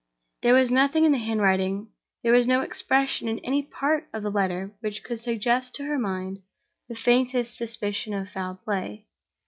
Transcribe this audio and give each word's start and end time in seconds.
There 0.41 0.55
was 0.55 0.71
nothing 0.71 1.05
in 1.05 1.11
the 1.11 1.19
handwriting, 1.19 1.89
there 2.23 2.33
was 2.33 2.47
no 2.47 2.61
expression 2.61 3.27
in 3.27 3.37
any 3.45 3.61
part 3.61 4.07
of 4.15 4.23
the 4.23 4.31
letter 4.31 4.73
which 4.79 5.03
could 5.03 5.19
suggest 5.19 5.75
to 5.75 5.83
her 5.83 5.99
mind 5.99 6.39
the 6.89 6.95
faintest 6.95 7.55
suspicion 7.55 8.11
of 8.15 8.27
foul 8.27 8.55
play. 8.55 9.05